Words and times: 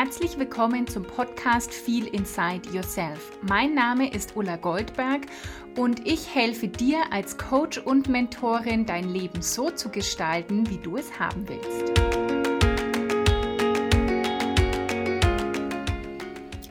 Herzlich 0.00 0.38
willkommen 0.38 0.86
zum 0.86 1.02
Podcast 1.02 1.74
Feel 1.74 2.06
Inside 2.06 2.70
Yourself. 2.72 3.36
Mein 3.42 3.74
Name 3.74 4.08
ist 4.08 4.36
Ulla 4.36 4.54
Goldberg 4.54 5.22
und 5.76 6.06
ich 6.06 6.32
helfe 6.32 6.68
dir 6.68 6.98
als 7.10 7.36
Coach 7.36 7.78
und 7.78 8.08
Mentorin, 8.08 8.86
dein 8.86 9.08
Leben 9.08 9.42
so 9.42 9.72
zu 9.72 9.88
gestalten, 9.88 10.70
wie 10.70 10.78
du 10.78 10.98
es 10.98 11.18
haben 11.18 11.48
willst. 11.48 12.00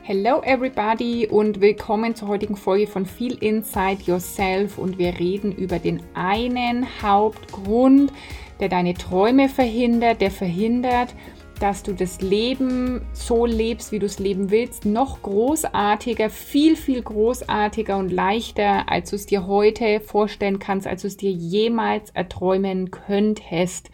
Hello 0.04 0.40
everybody 0.42 1.26
und 1.26 1.60
willkommen 1.60 2.14
zur 2.14 2.28
heutigen 2.28 2.56
Folge 2.56 2.86
von 2.86 3.04
Feel 3.04 3.36
Inside 3.42 4.04
Yourself 4.06 4.78
und 4.78 4.96
wir 4.96 5.18
reden 5.18 5.52
über 5.52 5.78
den 5.78 6.02
einen 6.14 6.86
Hauptgrund, 7.02 8.10
der 8.58 8.70
deine 8.70 8.94
Träume 8.94 9.50
verhindert, 9.50 10.22
der 10.22 10.30
verhindert, 10.30 11.14
dass 11.58 11.82
du 11.82 11.92
das 11.92 12.20
Leben 12.20 13.02
so 13.12 13.46
lebst, 13.46 13.92
wie 13.92 13.98
du 13.98 14.06
es 14.06 14.18
leben 14.18 14.50
willst, 14.50 14.84
noch 14.84 15.22
großartiger, 15.22 16.30
viel, 16.30 16.76
viel 16.76 17.02
großartiger 17.02 17.96
und 17.96 18.10
leichter, 18.10 18.88
als 18.90 19.10
du 19.10 19.16
es 19.16 19.26
dir 19.26 19.46
heute 19.46 20.00
vorstellen 20.00 20.58
kannst, 20.58 20.86
als 20.86 21.02
du 21.02 21.08
es 21.08 21.16
dir 21.16 21.30
jemals 21.30 22.10
erträumen 22.10 22.90
könntest. 22.90 23.90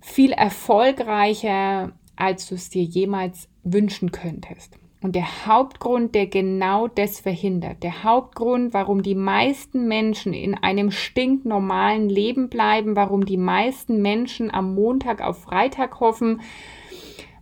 Viel 0.00 0.32
erfolgreicher, 0.32 1.92
als 2.16 2.48
du 2.48 2.54
es 2.54 2.68
dir 2.68 2.82
jemals 2.82 3.48
wünschen 3.62 4.12
könntest. 4.12 4.78
Und 5.04 5.14
der 5.16 5.46
Hauptgrund, 5.46 6.14
der 6.14 6.26
genau 6.28 6.88
das 6.88 7.20
verhindert, 7.20 7.82
der 7.82 8.04
Hauptgrund, 8.04 8.72
warum 8.72 9.02
die 9.02 9.14
meisten 9.14 9.86
Menschen 9.86 10.32
in 10.32 10.54
einem 10.54 10.90
stinknormalen 10.90 12.08
Leben 12.08 12.48
bleiben, 12.48 12.96
warum 12.96 13.26
die 13.26 13.36
meisten 13.36 14.00
Menschen 14.00 14.50
am 14.50 14.74
Montag 14.74 15.20
auf 15.20 15.42
Freitag 15.42 16.00
hoffen, 16.00 16.40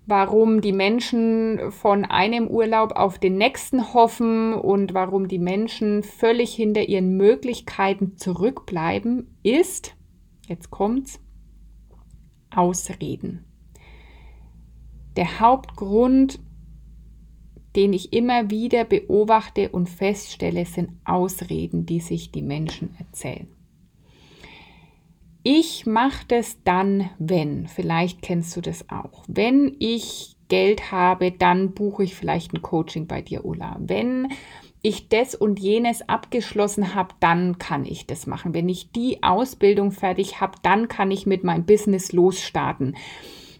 warum 0.06 0.60
die 0.60 0.72
Menschen 0.72 1.70
von 1.70 2.04
einem 2.04 2.48
Urlaub 2.48 2.96
auf 2.96 3.20
den 3.20 3.38
nächsten 3.38 3.94
hoffen 3.94 4.54
und 4.54 4.92
warum 4.92 5.28
die 5.28 5.38
Menschen 5.38 6.02
völlig 6.02 6.52
hinter 6.52 6.88
ihren 6.88 7.16
Möglichkeiten 7.16 8.16
zurückbleiben, 8.16 9.36
ist, 9.44 9.94
jetzt 10.48 10.72
kommt's, 10.72 11.20
Ausreden. 12.50 13.44
Der 15.14 15.38
Hauptgrund, 15.38 16.40
den 17.76 17.92
ich 17.92 18.12
immer 18.12 18.50
wieder 18.50 18.84
beobachte 18.84 19.70
und 19.70 19.88
feststelle, 19.88 20.66
sind 20.66 20.90
Ausreden, 21.04 21.86
die 21.86 22.00
sich 22.00 22.30
die 22.30 22.42
Menschen 22.42 22.94
erzählen. 22.98 23.48
Ich 25.44 25.86
mache 25.86 26.24
das 26.28 26.62
dann, 26.62 27.10
wenn, 27.18 27.66
vielleicht 27.66 28.22
kennst 28.22 28.56
du 28.56 28.60
das 28.60 28.88
auch, 28.90 29.24
wenn 29.26 29.74
ich 29.80 30.36
Geld 30.48 30.92
habe, 30.92 31.32
dann 31.32 31.72
buche 31.72 32.04
ich 32.04 32.14
vielleicht 32.14 32.52
ein 32.52 32.62
Coaching 32.62 33.06
bei 33.06 33.22
dir, 33.22 33.44
Ulla. 33.44 33.76
Wenn 33.80 34.28
ich 34.82 35.08
das 35.08 35.34
und 35.34 35.58
jenes 35.58 36.08
abgeschlossen 36.08 36.94
habe, 36.94 37.14
dann 37.20 37.58
kann 37.58 37.86
ich 37.86 38.06
das 38.06 38.26
machen. 38.26 38.52
Wenn 38.52 38.68
ich 38.68 38.92
die 38.92 39.22
Ausbildung 39.22 39.92
fertig 39.92 40.40
habe, 40.40 40.58
dann 40.62 40.88
kann 40.88 41.10
ich 41.10 41.24
mit 41.24 41.42
meinem 41.42 41.64
Business 41.64 42.12
losstarten 42.12 42.96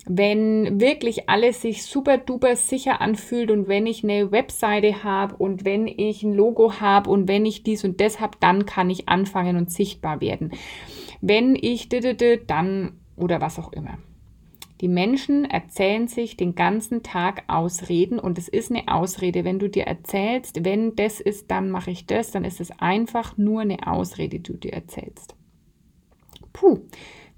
wenn 0.07 0.81
wirklich 0.81 1.29
alles 1.29 1.63
sich 1.63 1.85
super 1.85 2.19
duper 2.19 2.57
sicher 2.57 3.01
anfühlt 3.01 3.51
und 3.51 3.69
wenn 3.69 3.87
ich 3.87 4.03
eine 4.03 4.33
Webseite 4.33 5.05
habe 5.05 5.37
und 5.37 5.65
wenn 5.65 5.87
ich 5.87 6.25
ein 6.25 6.35
Logo 6.35 6.81
habe 6.81 7.09
und 7.09 7.29
wenn 7.29 7.47
ich 7.47 7.63
dies 7.63 7.85
und 7.85 8.01
das 8.01 8.21
habe, 8.21 8.37
dann 8.41 8.67
kann 8.67 8.91
ich 8.91 9.09
anfangen 9.09 9.57
und 9.57 9.71
sichtbar 9.71 10.21
werden. 10.21 10.53
Wenn 11.21 11.55
ich 11.55 11.89
dann 11.89 12.99
oder 13.17 13.41
was 13.41 13.59
auch 13.59 13.73
immer. 13.73 13.99
Die 14.81 14.89
Menschen 14.89 15.45
erzählen 15.45 16.09
sich 16.09 16.37
den 16.37 16.57
ganzen 16.57 17.05
Tag 17.05 17.45
Ausreden 17.47 18.19
und 18.19 18.37
es 18.37 18.49
ist 18.49 18.73
eine 18.73 18.89
Ausrede. 18.89 19.45
Wenn 19.45 19.61
du 19.61 19.69
dir 19.69 19.85
erzählst, 19.85 20.65
wenn 20.65 20.97
das 20.97 21.21
ist, 21.21 21.53
dann 21.53 21.71
mache 21.71 21.93
ich 21.93 22.07
das, 22.07 22.33
dann 22.33 22.45
ist 22.45 22.61
es 22.61 22.73
einfach 22.81 23.39
nur 23.39 23.61
eine 23.61 23.87
Ausrede, 23.87 24.41
die 24.41 24.43
du 24.43 24.59
dir 24.59 24.73
erzählst. 24.73 25.37
Puh, 26.53 26.81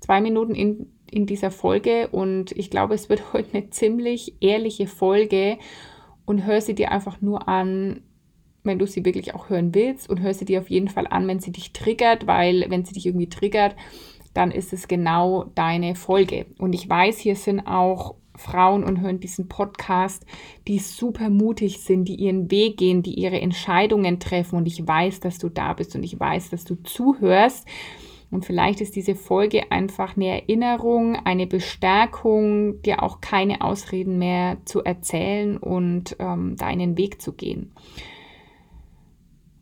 zwei 0.01 0.23
Minuten 0.23 0.55
in 0.55 0.94
in 1.15 1.27
dieser 1.27 1.51
Folge 1.51 2.09
und 2.09 2.53
ich 2.53 2.71
glaube, 2.71 2.95
es 2.95 3.09
wird 3.09 3.23
heute 3.33 3.49
eine 3.53 3.71
ziemlich 3.71 4.35
ehrliche 4.41 4.87
Folge 4.87 5.59
und 6.27 6.45
hör 6.45 6.61
sie 6.61 6.75
dir 6.75 6.91
einfach 6.91 7.21
nur 7.21 7.49
an, 7.49 8.03
wenn 8.65 8.79
du 8.79 8.87
sie 8.87 9.05
wirklich 9.05 9.35
auch 9.35 9.51
hören 9.51 9.75
willst 9.75 10.09
und 10.09 10.21
hör 10.21 10.33
sie 10.33 10.47
dir 10.47 10.61
auf 10.61 10.71
jeden 10.71 10.89
Fall 10.89 11.07
an, 11.07 11.29
wenn 11.29 11.41
sie 11.41 11.53
dich 11.53 11.73
triggert, 11.73 12.27
weil 12.27 12.65
wenn 12.69 12.85
sie 12.85 12.95
dich 12.95 13.07
irgendwie 13.07 13.29
triggert, 13.29 13.77
dann 14.33 14.51
ist 14.51 14.73
es 14.73 14.89
genau 14.89 15.45
deine 15.55 15.95
Folge. 15.95 16.47
Und 16.59 16.75
ich 16.75 16.89
weiß, 16.89 17.19
hier 17.19 17.37
sind 17.37 17.61
auch 17.61 18.17
Frauen 18.37 18.83
und 18.83 19.01
hören 19.01 19.21
diesen 19.21 19.49
Podcast, 19.49 20.27
die 20.67 20.79
super 20.79 21.31
mutig 21.31 21.81
sind, 21.81 22.07
die 22.07 22.17
ihren 22.17 22.51
Weg 22.51 22.79
gehen, 22.79 23.03
die 23.03 23.15
ihre 23.15 23.41
Entscheidungen 23.41 24.19
treffen. 24.19 24.57
Und 24.57 24.67
ich 24.67 24.85
weiß, 24.85 25.21
dass 25.21 25.39
du 25.39 25.49
da 25.51 25.75
bist 25.75 25.95
und 25.95 26.03
ich 26.03 26.19
weiß, 26.19 26.51
dass 26.51 26.65
du 26.65 26.75
zuhörst. 26.83 27.69
Und 28.35 28.45
vielleicht 28.45 28.81
ist 28.81 28.97
diese 28.97 29.15
Folge 29.15 29.71
einfach 29.71 30.17
eine 30.17 30.27
Erinnerung, 30.27 31.15
eine 31.25 31.47
Bestärkung, 31.47 32.83
dir 32.83 33.05
auch 33.05 33.21
keine 33.21 33.61
Ausreden 33.61 34.19
mehr 34.19 34.57
zu 34.65 34.83
erzählen 34.83 35.57
und 35.57 36.17
ähm, 36.19 36.57
deinen 36.57 36.99
Weg 36.99 37.23
zu 37.23 37.33
gehen. 37.33 37.73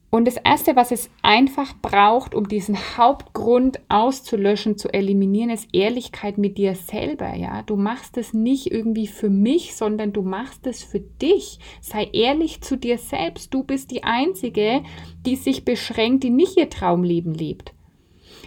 Und 0.09 0.27
das 0.27 0.39
Erste, 0.39 0.75
was 0.75 0.91
es 0.91 1.11
einfach 1.21 1.75
braucht, 1.83 2.35
um 2.35 2.49
diesen 2.49 2.79
Hauptgrund 2.97 3.81
auszulöschen, 3.91 4.79
zu 4.79 4.89
eliminieren, 4.93 5.51
ist 5.51 5.69
Ehrlichkeit 5.75 6.39
mit 6.39 6.57
dir 6.57 6.75
selber. 6.75 7.35
Ja, 7.35 7.61
du 7.63 7.77
machst 7.77 8.17
es 8.17 8.33
nicht 8.33 8.73
irgendwie 8.73 9.07
für 9.07 9.29
mich, 9.29 9.75
sondern 9.75 10.15
du 10.15 10.23
machst 10.23 10.67
es 10.67 10.83
für 10.83 11.01
dich. 11.01 11.59
Sei 11.83 12.09
ehrlich 12.13 12.63
zu 12.63 12.77
dir 12.77 12.97
selbst. 12.97 13.53
Du 13.53 13.65
bist 13.65 13.91
die 13.91 14.05
Einzige, 14.05 14.83
die 15.27 15.37
sich 15.37 15.67
beschränkt, 15.67 16.25
die 16.25 16.31
nicht 16.31 16.57
ihr 16.57 16.71
Traumleben 16.71 17.35
lebt. 17.35 17.75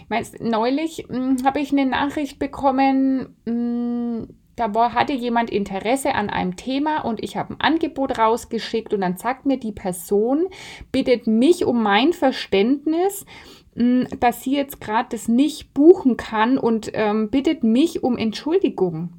Weißt, 0.08 0.40
neulich 0.40 1.06
hm, 1.08 1.38
habe 1.44 1.60
ich 1.60 1.72
eine 1.72 1.86
Nachricht 1.86 2.38
bekommen, 2.38 3.36
mh, 3.44 3.52
hm, 3.52 4.28
da 4.56 4.74
war, 4.74 4.94
hatte 4.94 5.12
jemand 5.12 5.50
Interesse 5.50 6.14
an 6.14 6.30
einem 6.30 6.56
Thema 6.56 7.00
und 7.00 7.22
ich 7.22 7.36
habe 7.36 7.52
ein 7.54 7.60
Angebot 7.60 8.18
rausgeschickt 8.18 8.94
und 8.94 9.02
dann 9.02 9.18
sagt 9.18 9.44
mir 9.44 9.58
die 9.58 9.72
Person, 9.72 10.46
bittet 10.92 11.26
mich 11.26 11.66
um 11.66 11.82
mein 11.82 12.14
Verständnis, 12.14 13.26
mh, 13.74 13.82
hm, 14.10 14.20
dass 14.20 14.42
sie 14.42 14.56
jetzt 14.56 14.80
gerade 14.80 15.08
das 15.10 15.28
nicht 15.28 15.74
buchen 15.74 16.16
kann 16.16 16.56
und 16.56 16.90
ähm, 16.94 17.30
bittet 17.30 17.64
mich 17.64 18.02
um 18.02 18.16
Entschuldigung. 18.16 19.10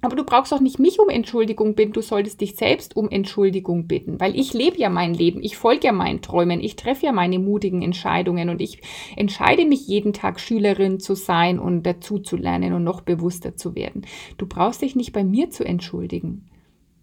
Aber 0.00 0.14
du 0.14 0.24
brauchst 0.24 0.54
auch 0.54 0.60
nicht 0.60 0.78
mich 0.78 1.00
um 1.00 1.08
Entschuldigung 1.08 1.74
bitten, 1.74 1.92
du 1.92 2.02
solltest 2.02 2.40
dich 2.40 2.54
selbst 2.54 2.96
um 2.96 3.10
Entschuldigung 3.10 3.88
bitten, 3.88 4.20
weil 4.20 4.38
ich 4.38 4.52
lebe 4.52 4.78
ja 4.78 4.90
mein 4.90 5.12
Leben, 5.12 5.42
ich 5.42 5.56
folge 5.56 5.88
ja 5.88 5.92
meinen 5.92 6.22
Träumen, 6.22 6.60
ich 6.60 6.76
treffe 6.76 7.06
ja 7.06 7.12
meine 7.12 7.40
mutigen 7.40 7.82
Entscheidungen 7.82 8.48
und 8.48 8.62
ich 8.62 8.80
entscheide 9.16 9.64
mich 9.64 9.88
jeden 9.88 10.12
Tag 10.12 10.38
Schülerin 10.38 11.00
zu 11.00 11.16
sein 11.16 11.58
und 11.58 11.82
dazu 11.82 12.20
zu 12.20 12.36
lernen 12.36 12.74
und 12.74 12.84
noch 12.84 13.00
bewusster 13.00 13.56
zu 13.56 13.74
werden. 13.74 14.02
Du 14.36 14.46
brauchst 14.46 14.82
dich 14.82 14.94
nicht 14.94 15.12
bei 15.12 15.24
mir 15.24 15.50
zu 15.50 15.64
entschuldigen, 15.64 16.48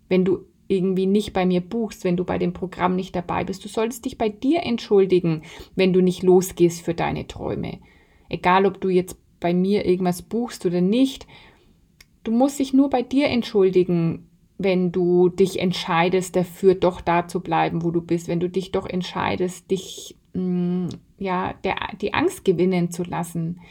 wenn 0.08 0.24
du 0.24 0.46
irgendwie 0.68 1.06
nicht 1.06 1.34
bei 1.34 1.46
mir 1.46 1.62
buchst, 1.62 2.06
wenn 2.06 2.18
du 2.18 2.24
bei 2.24 2.38
dem 2.38 2.54
Programm 2.54 2.96
nicht 2.96 3.16
dabei 3.16 3.44
bist. 3.44 3.64
Du 3.64 3.68
solltest 3.68 4.06
dich 4.06 4.18
bei 4.18 4.30
dir 4.30 4.64
entschuldigen, 4.64 5.44
wenn 5.76 5.92
du 5.92 6.02
nicht 6.02 6.24
losgehst 6.24 6.82
für 6.82 6.94
deine 6.94 7.28
Träume. 7.28 7.80
Egal, 8.30 8.66
ob 8.66 8.82
du 8.82 8.90
jetzt 8.90 9.18
bei 9.40 9.54
mir 9.54 9.86
irgendwas 9.86 10.22
buchst 10.22 10.66
oder 10.66 10.82
nicht, 10.82 11.28
Du 12.26 12.32
musst 12.32 12.58
dich 12.58 12.74
nur 12.74 12.90
bei 12.90 13.04
dir 13.04 13.28
entschuldigen, 13.28 14.28
wenn 14.58 14.92
du 14.92 15.30
dich 15.30 15.60
entscheidest, 15.60 16.36
dafür 16.36 16.74
doch 16.74 17.00
da 17.00 17.28
zu 17.28 17.40
bleiben, 17.40 17.84
wo 17.84 17.92
du 17.92 18.02
bist, 18.02 18.28
wenn 18.28 18.40
du 18.40 18.50
dich 18.50 18.72
doch 18.72 18.88
entscheidest, 18.88 19.70
dich 19.70 20.18
mm, 20.34 20.88
ja 21.20 21.54
der, 21.64 21.76
die 22.02 22.16
Angst 22.16 22.44
gewinnen 22.44 22.90
zu 22.90 23.04
lassen. 23.04 23.62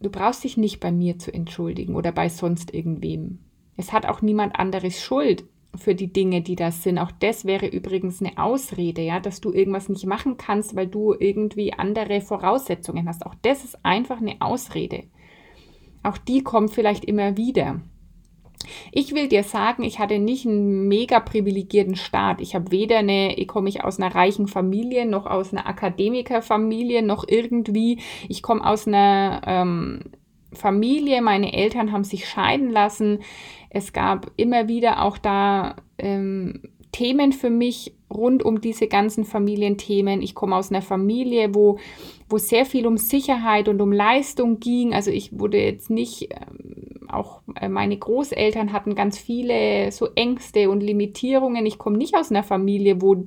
Du 0.00 0.10
brauchst 0.10 0.44
dich 0.44 0.58
nicht 0.58 0.80
bei 0.80 0.92
mir 0.92 1.18
zu 1.18 1.32
entschuldigen 1.32 1.94
oder 1.94 2.12
bei 2.12 2.28
sonst 2.28 2.74
irgendwem. 2.74 3.38
Es 3.78 3.90
hat 3.90 4.04
auch 4.04 4.20
niemand 4.20 4.58
anderes 4.58 5.00
Schuld 5.00 5.44
für 5.74 5.94
die 5.94 6.12
Dinge, 6.12 6.42
die 6.42 6.56
das 6.56 6.82
sind. 6.82 6.98
Auch 6.98 7.12
das 7.12 7.46
wäre 7.46 7.68
übrigens 7.68 8.20
eine 8.20 8.36
Ausrede, 8.36 9.00
ja, 9.00 9.18
dass 9.18 9.40
du 9.40 9.50
irgendwas 9.50 9.88
nicht 9.88 10.04
machen 10.04 10.36
kannst, 10.36 10.76
weil 10.76 10.88
du 10.88 11.14
irgendwie 11.18 11.72
andere 11.72 12.20
Voraussetzungen 12.20 13.08
hast. 13.08 13.24
Auch 13.24 13.34
das 13.40 13.64
ist 13.64 13.82
einfach 13.82 14.20
eine 14.20 14.36
Ausrede. 14.40 15.04
Auch 16.02 16.18
die 16.18 16.42
kommt 16.42 16.70
vielleicht 16.72 17.04
immer 17.04 17.36
wieder. 17.36 17.80
Ich 18.92 19.14
will 19.14 19.28
dir 19.28 19.42
sagen, 19.42 19.82
ich 19.82 19.98
hatte 19.98 20.18
nicht 20.18 20.46
einen 20.46 20.86
mega 20.88 21.20
privilegierten 21.20 21.96
Start. 21.96 22.40
Ich 22.40 22.54
habe 22.54 22.70
weder 22.70 22.98
eine, 22.98 23.38
ich 23.38 23.48
komme 23.48 23.68
ich 23.68 23.84
aus 23.84 23.98
einer 23.98 24.14
reichen 24.14 24.48
Familie, 24.48 25.06
noch 25.06 25.26
aus 25.26 25.52
einer 25.52 25.66
Akademikerfamilie, 25.66 27.02
noch 27.02 27.24
irgendwie, 27.26 28.00
ich 28.28 28.42
komme 28.42 28.66
aus 28.66 28.86
einer 28.86 29.40
ähm, 29.46 30.00
Familie, 30.52 31.22
meine 31.22 31.52
Eltern 31.52 31.92
haben 31.92 32.04
sich 32.04 32.28
scheiden 32.28 32.70
lassen. 32.70 33.20
Es 33.70 33.92
gab 33.92 34.30
immer 34.36 34.68
wieder 34.68 35.02
auch 35.02 35.16
da 35.16 35.76
ähm, 35.98 36.62
Themen 36.92 37.32
für 37.32 37.50
mich 37.50 37.94
rund 38.12 38.42
um 38.42 38.60
diese 38.60 38.88
ganzen 38.88 39.24
Familienthemen. 39.24 40.22
Ich 40.22 40.34
komme 40.34 40.56
aus 40.56 40.70
einer 40.70 40.82
Familie, 40.82 41.54
wo, 41.54 41.78
wo 42.28 42.38
sehr 42.38 42.64
viel 42.64 42.86
um 42.86 42.96
Sicherheit 42.96 43.68
und 43.68 43.80
um 43.80 43.92
Leistung 43.92 44.60
ging. 44.60 44.94
Also 44.94 45.10
ich 45.10 45.38
wurde 45.38 45.58
jetzt 45.58 45.90
nicht 45.90 46.28
ähm, 46.30 47.08
auch 47.12 47.42
äh, 47.60 47.68
meine 47.68 47.96
Großeltern 47.96 48.72
hatten 48.72 48.94
ganz 48.94 49.18
viele 49.18 49.90
so 49.92 50.08
Ängste 50.14 50.70
und 50.70 50.82
Limitierungen. 50.82 51.66
Ich 51.66 51.78
komme 51.78 51.96
nicht 51.96 52.14
aus 52.14 52.30
einer 52.30 52.42
Familie, 52.42 53.00
wo 53.02 53.24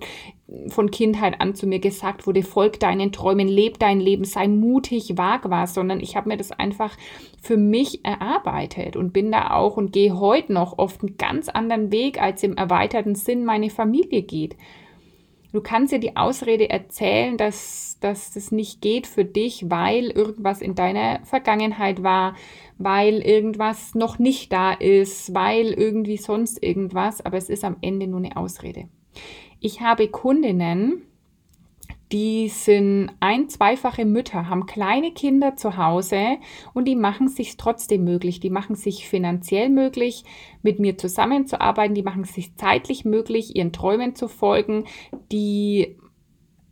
von 0.68 0.92
Kindheit 0.92 1.40
an 1.40 1.56
zu 1.56 1.68
mir 1.68 1.80
gesagt 1.80 2.28
wurde, 2.28 2.44
folg 2.44 2.80
deinen 2.80 3.12
Träumen, 3.12 3.48
leb 3.48 3.80
dein 3.80 4.00
Leben, 4.00 4.26
sei 4.26 4.48
mutig, 4.48 5.18
wag 5.18 5.42
was, 5.46 5.74
sondern 5.74 6.00
ich 6.02 6.16
habe 6.16 6.30
mir 6.30 6.38
das 6.38 6.52
einfach 6.52 6.98
für 7.42 7.58
mich 7.58 8.04
erarbeitet 8.04 8.96
und 8.98 9.14
bin 9.14 9.32
da 9.32 9.52
auch 9.52 9.78
und 9.78 9.94
gehe 9.94 10.20
heute 10.20 10.54
noch 10.54 10.78
oft 10.78 11.02
einen 11.02 11.18
ganz 11.18 11.48
anderen 11.48 11.92
Weg, 11.92 12.22
als 12.22 12.44
im 12.44 12.58
erweiterten 12.58 13.16
Sinn 13.16 13.46
meine 13.46 13.70
Familie 13.70 14.22
geht. 14.24 14.58
Du 15.54 15.62
kannst 15.62 15.94
dir 15.94 16.00
die 16.00 16.18
Ausrede 16.18 16.70
erzählen, 16.70 17.38
dass, 17.38 17.98
dass 18.02 18.34
das 18.34 18.52
nicht 18.52 18.82
geht 18.82 19.08
für 19.08 19.24
dich, 19.24 19.70
weil 19.70 20.10
irgendwas 20.10 20.62
in 20.62 20.76
deiner 20.76 21.24
Vergangenheit 21.26 22.04
war, 22.04 22.36
weil 22.80 23.22
irgendwas 23.22 23.94
noch 23.94 24.20
nicht 24.20 24.52
da 24.52 24.74
ist, 24.74 25.34
weil 25.34 25.72
irgendwie 25.72 26.18
sonst 26.18 26.62
irgendwas, 26.62 27.24
aber 27.24 27.38
es 27.38 27.50
ist 27.50 27.64
am 27.64 27.78
Ende 27.82 28.08
nur 28.08 28.20
eine 28.20 28.36
Ausrede. 28.36 28.90
Ich 29.60 29.82
habe 29.82 30.08
Kundinnen, 30.08 31.04
die 32.14 32.48
sind 32.50 33.10
ein-, 33.20 33.50
zweifache 33.50 34.06
Mütter, 34.06 34.48
haben 34.48 34.68
kleine 34.68 35.12
Kinder 35.12 35.56
zu 35.56 35.78
Hause 35.78 36.38
und 36.74 36.86
die 36.86 36.96
machen 36.96 37.28
sich 37.28 37.58
trotzdem 37.58 38.04
möglich. 38.04 38.40
Die 38.40 38.52
machen 38.52 38.76
sich 38.76 39.08
finanziell 39.08 39.70
möglich, 39.70 40.24
mit 40.62 40.80
mir 40.80 40.96
zusammenzuarbeiten. 40.98 41.96
Die 41.96 42.04
machen 42.04 42.24
sich 42.24 42.56
zeitlich 42.56 43.04
möglich, 43.04 43.56
ihren 43.56 43.74
Träumen 43.74 44.16
zu 44.16 44.28
folgen. 44.28 44.86
Die 45.32 45.98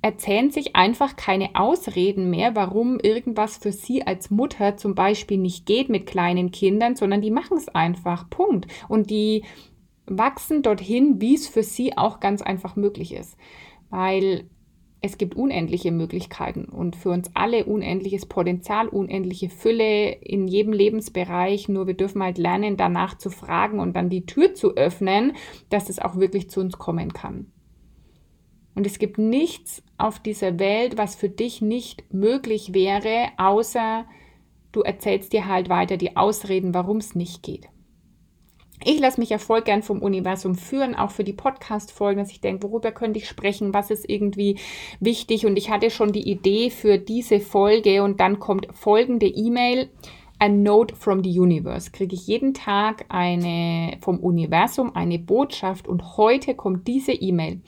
erzählen 0.04 0.52
sich 0.52 0.76
einfach 0.76 1.16
keine 1.16 1.56
Ausreden 1.56 2.30
mehr, 2.30 2.56
warum 2.56 3.00
irgendwas 3.00 3.58
für 3.58 3.72
sie 3.72 4.06
als 4.06 4.32
Mutter 4.32 4.78
zum 4.78 4.96
Beispiel 4.96 5.38
nicht 5.38 5.66
geht 5.66 5.90
mit 5.90 6.06
kleinen 6.06 6.52
Kindern, 6.52 6.96
sondern 6.96 7.22
die 7.22 7.32
machen 7.32 7.58
es 7.58 7.68
einfach. 7.68 8.30
Punkt. 8.30 8.68
Und 8.88 9.10
die 9.10 9.44
wachsen 10.18 10.62
dorthin, 10.62 11.22
wie 11.22 11.36
es 11.36 11.48
für 11.48 11.64
sie 11.64 11.98
auch 11.98 12.20
ganz 12.20 12.42
einfach 12.42 12.76
möglich 12.76 13.14
ist. 13.14 13.38
Weil 13.90 14.50
es 15.04 15.18
gibt 15.18 15.36
unendliche 15.36 15.92
Möglichkeiten 15.92 16.66
und 16.66 16.96
für 16.96 17.10
uns 17.10 17.32
alle 17.34 17.66
unendliches 17.66 18.28
Potenzial, 18.28 18.88
unendliche 18.88 19.50
Fülle 19.50 20.12
in 20.12 20.48
jedem 20.48 20.74
Lebensbereich. 20.74 21.68
Nur 21.70 21.88
wir 21.88 21.96
dürfen 21.96 22.22
halt 22.22 22.38
lernen, 22.38 22.78
danach 22.78 23.18
zu 23.18 23.32
fragen 23.32 23.80
und 23.80 23.96
dann 23.96 24.10
die 24.10 24.28
Tür 24.28 24.54
zu 24.54 24.76
öffnen, 24.76 25.34
dass 25.70 25.90
es 25.90 25.98
auch 25.98 26.18
wirklich 26.18 26.52
zu 26.52 26.60
uns 26.60 26.78
kommen 26.78 27.14
kann. 27.14 27.48
Und 28.76 28.86
es 28.86 29.00
gibt 29.00 29.18
nichts 29.18 29.84
auf 29.98 30.20
dieser 30.20 30.60
Welt, 30.60 30.98
was 30.98 31.16
für 31.16 31.30
dich 31.30 31.62
nicht 31.62 32.14
möglich 32.14 32.74
wäre, 32.74 33.30
außer 33.38 34.06
du 34.72 34.82
erzählst 34.82 35.34
dir 35.34 35.48
halt 35.48 35.68
weiter 35.68 35.98
die 35.98 36.16
Ausreden, 36.16 36.74
warum 36.76 36.98
es 36.98 37.16
nicht 37.16 37.42
geht. 37.42 37.68
Ich 38.84 39.00
lasse 39.00 39.20
mich 39.20 39.30
ja 39.30 39.38
voll 39.38 39.62
gern 39.62 39.84
vom 39.84 40.02
Universum 40.02 40.56
führen, 40.56 40.96
auch 40.96 41.12
für 41.12 41.24
die 41.24 41.34
Podcast-Folgen, 41.34 42.20
dass 42.20 42.32
ich 42.32 42.42
denke, 42.42 42.64
worüber 42.64 42.92
könnte 42.92 43.20
ich 43.20 43.28
sprechen, 43.28 43.74
was 43.74 43.92
ist 43.92 44.10
irgendwie 44.10 44.58
wichtig. 45.00 45.46
Und 45.46 45.58
ich 45.58 45.70
hatte 45.70 45.92
schon 45.92 46.12
die 46.12 46.30
Idee 46.30 46.72
für 46.72 46.98
diese 46.98 47.40
Folge 47.40 48.04
und 48.04 48.20
dann 48.20 48.40
kommt 48.40 48.68
folgende 48.74 49.28
E-Mail. 49.28 49.90
A 50.40 50.50
Note 50.50 50.96
from 50.96 51.24
the 51.24 51.40
Universe. 51.40 51.92
Kriege 51.92 52.16
ich 52.16 52.26
jeden 52.26 52.56
Tag 52.56 53.06
eine 53.10 53.98
vom 54.02 54.18
Universum 54.18 54.96
eine 54.96 55.20
Botschaft 55.20 55.88
und 55.88 56.18
heute 56.18 56.56
kommt 56.56 56.88
diese 56.88 57.12
E-Mail. 57.12 57.62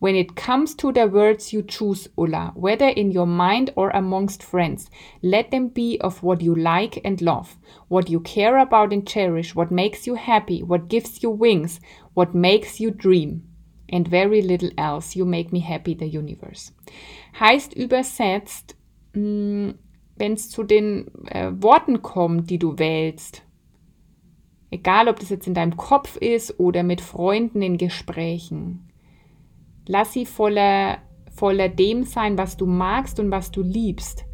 When 0.00 0.14
it 0.14 0.36
comes 0.36 0.76
to 0.76 0.92
the 0.92 1.08
words 1.08 1.52
you 1.52 1.62
choose, 1.62 2.08
Ulla, 2.16 2.52
whether 2.54 2.86
in 2.86 3.10
your 3.10 3.26
mind 3.26 3.72
or 3.74 3.90
amongst 3.90 4.44
friends, 4.44 4.90
let 5.22 5.50
them 5.50 5.68
be 5.68 5.98
of 6.00 6.22
what 6.22 6.40
you 6.40 6.54
like 6.54 7.00
and 7.04 7.20
love, 7.20 7.56
what 7.88 8.08
you 8.08 8.20
care 8.20 8.58
about 8.58 8.92
and 8.92 9.06
cherish, 9.06 9.56
what 9.56 9.72
makes 9.72 10.06
you 10.06 10.14
happy, 10.14 10.62
what 10.62 10.88
gives 10.88 11.22
you 11.22 11.30
wings, 11.30 11.80
what 12.14 12.32
makes 12.32 12.78
you 12.78 12.92
dream. 12.92 13.42
And 13.90 14.06
very 14.06 14.42
little 14.42 14.70
else. 14.76 15.16
You 15.16 15.24
make 15.24 15.50
me 15.50 15.60
happy, 15.60 15.94
the 15.94 16.06
universe. 16.06 16.72
Heißt 17.40 17.72
übersetzt, 17.74 18.76
mm, 19.14 19.70
wenn 20.16 20.32
es 20.34 20.50
zu 20.50 20.62
den 20.62 21.06
äh, 21.26 21.50
Worten 21.54 22.02
kommt, 22.02 22.50
die 22.50 22.58
du 22.58 22.78
wählst, 22.78 23.42
egal 24.70 25.08
ob 25.08 25.18
das 25.20 25.30
jetzt 25.30 25.46
in 25.46 25.54
deinem 25.54 25.76
Kopf 25.78 26.16
ist 26.16 26.60
oder 26.60 26.82
mit 26.82 27.00
Freunden 27.00 27.62
in 27.62 27.78
Gesprächen, 27.78 28.87
lass 29.88 30.12
sie 30.12 30.26
voller, 30.26 30.98
voller 31.32 31.68
dem 31.68 32.04
sein, 32.04 32.38
was 32.38 32.56
du 32.56 32.66
magst 32.66 33.18
und 33.18 33.32
was 33.32 33.50
du 33.50 33.62
liebst, 33.62 34.24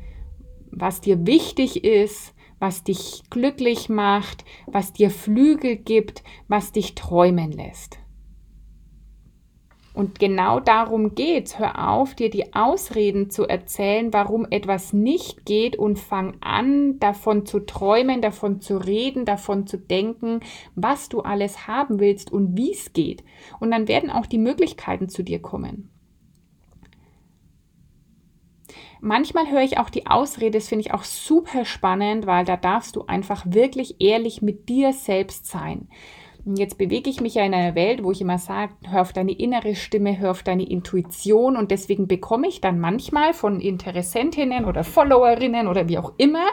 was 0.70 1.00
dir 1.00 1.26
wichtig 1.26 1.84
ist, 1.84 2.34
was 2.58 2.84
dich 2.84 3.22
glücklich 3.30 3.88
macht, 3.88 4.44
was 4.66 4.92
dir 4.92 5.10
Flügel 5.10 5.76
gibt, 5.76 6.22
was 6.48 6.72
dich 6.72 6.94
träumen 6.94 7.52
lässt. 7.52 7.98
Und 9.94 10.18
genau 10.18 10.58
darum 10.58 11.14
geht's. 11.14 11.60
Hör 11.60 11.88
auf, 11.88 12.16
dir 12.16 12.28
die 12.28 12.52
Ausreden 12.52 13.30
zu 13.30 13.44
erzählen, 13.44 14.12
warum 14.12 14.44
etwas 14.50 14.92
nicht 14.92 15.46
geht 15.46 15.76
und 15.76 16.00
fang 16.00 16.36
an, 16.40 16.98
davon 16.98 17.46
zu 17.46 17.60
träumen, 17.60 18.20
davon 18.20 18.60
zu 18.60 18.76
reden, 18.76 19.24
davon 19.24 19.68
zu 19.68 19.78
denken, 19.78 20.40
was 20.74 21.08
du 21.08 21.20
alles 21.20 21.68
haben 21.68 22.00
willst 22.00 22.32
und 22.32 22.56
wie 22.56 22.72
es 22.72 22.92
geht. 22.92 23.22
Und 23.60 23.70
dann 23.70 23.86
werden 23.86 24.10
auch 24.10 24.26
die 24.26 24.38
Möglichkeiten 24.38 25.08
zu 25.08 25.22
dir 25.22 25.40
kommen. 25.40 25.90
Manchmal 29.00 29.48
höre 29.48 29.62
ich 29.62 29.78
auch 29.78 29.90
die 29.90 30.06
Ausrede, 30.06 30.58
das 30.58 30.68
finde 30.68 30.86
ich 30.86 30.94
auch 30.94 31.04
super 31.04 31.64
spannend, 31.64 32.26
weil 32.26 32.44
da 32.44 32.56
darfst 32.56 32.96
du 32.96 33.04
einfach 33.04 33.44
wirklich 33.46 34.00
ehrlich 34.00 34.42
mit 34.42 34.68
dir 34.68 34.92
selbst 34.92 35.46
sein. 35.46 35.88
Jetzt 36.46 36.76
bewege 36.76 37.08
ich 37.08 37.22
mich 37.22 37.36
ja 37.36 37.44
in 37.44 37.54
einer 37.54 37.74
Welt, 37.74 38.04
wo 38.04 38.12
ich 38.12 38.20
immer 38.20 38.36
sage, 38.36 38.74
hör 38.90 39.00
auf 39.00 39.14
deine 39.14 39.32
innere 39.32 39.74
Stimme, 39.74 40.18
hör 40.18 40.30
auf 40.30 40.42
deine 40.42 40.68
Intuition 40.68 41.56
und 41.56 41.70
deswegen 41.70 42.06
bekomme 42.06 42.48
ich 42.48 42.60
dann 42.60 42.78
manchmal 42.78 43.32
von 43.32 43.60
Interessentinnen 43.60 44.66
oder 44.66 44.84
Followerinnen 44.84 45.68
oder 45.68 45.88
wie 45.88 45.96
auch 45.96 46.12
immer, 46.18 46.44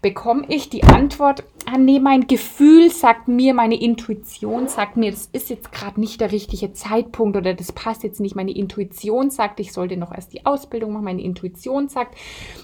bekomme 0.00 0.46
ich 0.48 0.70
die 0.70 0.82
Antwort, 0.84 1.44
ah 1.66 1.76
nee, 1.76 2.00
mein 2.00 2.26
Gefühl 2.26 2.90
sagt 2.90 3.28
mir, 3.28 3.52
meine 3.52 3.78
Intuition 3.78 4.66
sagt 4.66 4.96
mir, 4.96 5.10
das 5.10 5.26
ist 5.26 5.50
jetzt 5.50 5.72
gerade 5.72 6.00
nicht 6.00 6.22
der 6.22 6.32
richtige 6.32 6.72
Zeitpunkt 6.72 7.36
oder 7.36 7.52
das 7.52 7.70
passt 7.70 8.04
jetzt 8.04 8.18
nicht. 8.18 8.34
Meine 8.34 8.56
Intuition 8.56 9.30
sagt, 9.30 9.60
ich 9.60 9.74
sollte 9.74 9.98
noch 9.98 10.12
erst 10.12 10.32
die 10.32 10.46
Ausbildung 10.46 10.94
machen. 10.94 11.04
Meine 11.04 11.22
Intuition 11.22 11.88
sagt, 11.88 12.16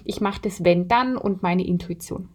ich 0.05 0.23
mache 0.23 0.41
das 0.43 0.65
wenn 0.65 0.89
dann 0.89 1.19
und 1.19 1.43
meine 1.43 1.67
Intuition 1.67 2.31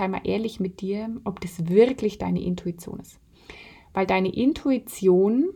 sei 0.00 0.08
mal 0.08 0.22
ehrlich 0.24 0.60
mit 0.60 0.80
dir, 0.80 1.10
ob 1.24 1.42
das 1.42 1.68
wirklich 1.68 2.16
deine 2.16 2.40
Intuition 2.40 3.00
ist. 3.00 3.20
Weil 3.92 4.06
deine 4.06 4.34
Intuition, 4.34 5.50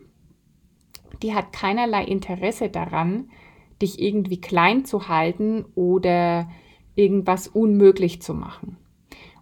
die 1.22 1.34
hat 1.34 1.54
keinerlei 1.54 2.04
Interesse 2.04 2.68
daran, 2.68 3.30
dich 3.80 4.02
irgendwie 4.02 4.42
klein 4.42 4.84
zu 4.84 5.08
halten 5.08 5.64
oder 5.74 6.50
irgendwas 6.94 7.48
unmöglich 7.48 8.20
zu 8.20 8.34
machen. 8.34 8.76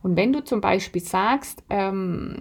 Und 0.05 0.17
wenn 0.17 0.33
du 0.33 0.45
zum 0.45 0.61
Beispiel 0.61 1.03
sagst, 1.03 1.65
ähm, 1.69 2.37